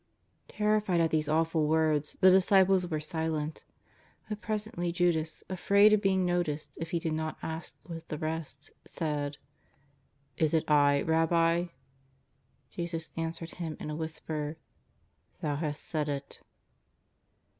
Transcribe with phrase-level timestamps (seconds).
[0.47, 3.63] ''Terrified at these awful words, the disciples were silent.
[4.27, 8.71] But presently Judas, afraid of being noticed if he did not ask with the rest,
[8.87, 9.37] said:"
[10.43, 11.65] Is it I, Rabbi?"
[12.75, 14.57] Jesus answered him in a whisper:"
[15.41, 16.41] Thou hast said it."